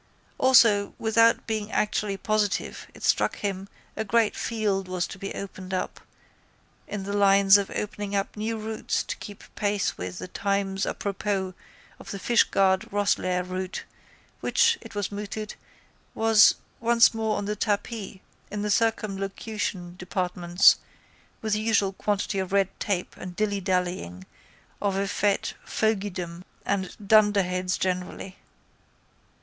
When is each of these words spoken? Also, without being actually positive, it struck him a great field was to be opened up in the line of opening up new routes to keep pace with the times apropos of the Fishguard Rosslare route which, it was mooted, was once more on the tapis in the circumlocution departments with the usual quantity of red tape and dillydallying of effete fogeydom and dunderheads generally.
Also, 0.39 0.95
without 0.97 1.45
being 1.45 1.71
actually 1.71 2.17
positive, 2.17 2.87
it 2.95 3.03
struck 3.03 3.35
him 3.35 3.69
a 3.95 4.03
great 4.03 4.35
field 4.35 4.87
was 4.87 5.05
to 5.05 5.19
be 5.19 5.31
opened 5.35 5.75
up 5.75 5.99
in 6.87 7.03
the 7.03 7.13
line 7.13 7.45
of 7.55 7.69
opening 7.75 8.15
up 8.15 8.35
new 8.35 8.57
routes 8.57 9.03
to 9.03 9.15
keep 9.17 9.43
pace 9.53 9.99
with 9.99 10.17
the 10.17 10.27
times 10.27 10.87
apropos 10.87 11.53
of 11.99 12.09
the 12.09 12.17
Fishguard 12.17 12.89
Rosslare 12.91 13.43
route 13.47 13.83
which, 14.39 14.75
it 14.81 14.95
was 14.95 15.11
mooted, 15.11 15.53
was 16.15 16.55
once 16.79 17.13
more 17.13 17.37
on 17.37 17.45
the 17.45 17.55
tapis 17.55 18.17
in 18.49 18.63
the 18.63 18.71
circumlocution 18.71 19.97
departments 19.97 20.77
with 21.43 21.53
the 21.53 21.59
usual 21.61 21.93
quantity 21.93 22.39
of 22.39 22.51
red 22.51 22.69
tape 22.79 23.15
and 23.19 23.35
dillydallying 23.37 24.23
of 24.81 24.97
effete 24.97 25.53
fogeydom 25.63 26.43
and 26.65 26.97
dunderheads 27.07 27.77
generally. 27.77 28.37